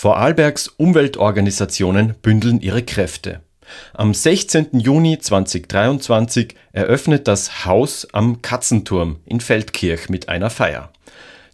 [0.00, 3.40] Vorarlbergs Umweltorganisationen bündeln ihre Kräfte.
[3.94, 4.78] Am 16.
[4.78, 10.92] Juni 2023 eröffnet das Haus am Katzenturm in Feldkirch mit einer Feier.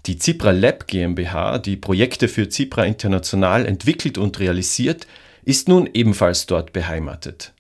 [0.04, 5.06] Die Cipra Lab GmbH, die Projekte für Cipra International entwickelt und realisiert,
[5.44, 7.54] ist nun ebenfalls dort beheimatet.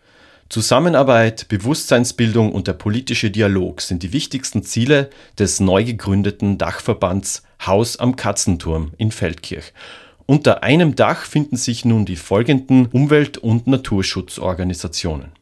[0.50, 5.08] Zusammenarbeit, Bewusstseinsbildung und der politische Dialog sind die wichtigsten Ziele
[5.38, 9.72] des neu gegründeten Dachverbands Haus am Katzenturm in Feldkirch
[10.26, 15.32] unter einem Dach finden sich nun die folgenden Umwelt- und Naturschutzorganisationen: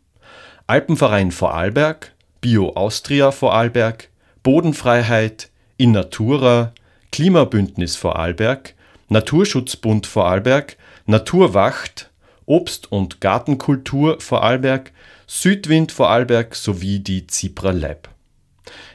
[0.66, 4.08] Alpenverein Vorarlberg, Bio Austria Vorarlberg,
[4.42, 6.72] Bodenfreiheit, In Natura,
[7.12, 8.74] Klimabündnis Vorarlberg,
[9.08, 12.10] Naturschutzbund Vorarlberg, Naturwacht,
[12.46, 14.92] Obst und Gartenkultur Vorarlberg,
[15.26, 18.12] Südwind Vorarlberg sowie die Cipra Lab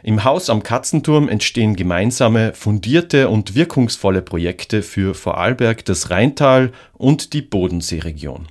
[0.03, 7.34] im Haus am Katzenturm entstehen gemeinsame, fundierte und wirkungsvolle Projekte für Vorarlberg, das Rheintal und
[7.34, 8.48] die Bodenseeregion.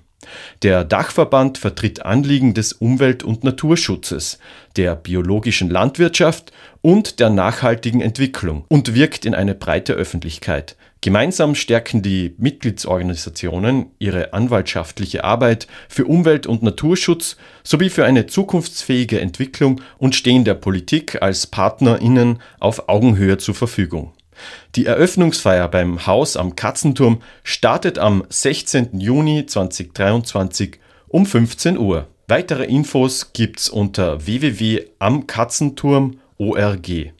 [0.62, 4.38] Der Dachverband vertritt Anliegen des Umwelt- und Naturschutzes,
[4.76, 12.02] der biologischen Landwirtschaft und der nachhaltigen Entwicklung und wirkt in eine breite Öffentlichkeit, Gemeinsam stärken
[12.02, 20.16] die Mitgliedsorganisationen ihre anwaltschaftliche Arbeit für Umwelt- und Naturschutz sowie für eine zukunftsfähige Entwicklung und
[20.16, 24.14] stehen der Politik als PartnerInnen auf Augenhöhe zur Verfügung.
[24.74, 29.00] Die Eröffnungsfeier beim Haus am Katzenturm startet am 16.
[29.00, 32.06] Juni 2023 um 15 Uhr.
[32.28, 37.15] Weitere Infos gibt's unter www.amkatzenturm.org.